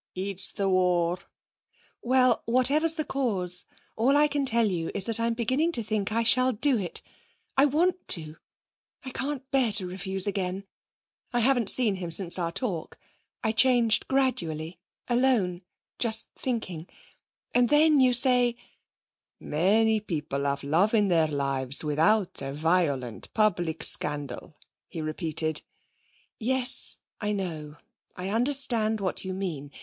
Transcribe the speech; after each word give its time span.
'It's 0.15 0.51
the 0.53 0.67
war.' 0.67 1.19
'Well, 2.01 2.41
whatever's 2.45 2.95
the 2.95 3.05
cause, 3.05 3.65
all 3.95 4.17
I 4.17 4.27
can 4.27 4.47
tell 4.47 4.65
you 4.65 4.89
is 4.95 5.05
that 5.05 5.19
I'm 5.19 5.35
beginning 5.35 5.71
to 5.73 5.83
think 5.83 6.11
I 6.11 6.23
shall 6.23 6.51
do 6.53 6.79
it! 6.79 7.03
I 7.55 7.65
want 7.65 8.07
to!... 8.07 8.37
I 9.05 9.11
can't 9.11 9.47
bear 9.51 9.71
to 9.73 9.85
refuse 9.85 10.25
again. 10.25 10.65
I 11.31 11.41
haven't 11.41 11.69
seen 11.69 11.97
him 11.97 12.09
since 12.09 12.39
our 12.39 12.51
talk. 12.51 12.97
I 13.43 13.51
changed 13.51 14.07
gradually, 14.07 14.79
alone, 15.07 15.61
just 15.99 16.29
thinking. 16.35 16.87
And 17.53 17.69
then 17.69 17.99
you 17.99 18.13
say' 18.13 18.55
'Many 19.39 19.99
people 19.99 20.45
have 20.45 20.63
love 20.63 20.95
in 20.95 21.09
their 21.09 21.27
lives 21.27 21.83
without 21.83 22.41
a 22.41 22.51
violent 22.53 23.31
public 23.35 23.83
scandal,' 23.83 24.57
he 24.87 24.99
repeated. 24.99 25.61
'Yes, 26.39 26.97
I 27.19 27.33
know. 27.33 27.75
I 28.15 28.29
understand 28.29 28.99
what 28.99 29.23
you 29.23 29.31
mean. 29.35 29.69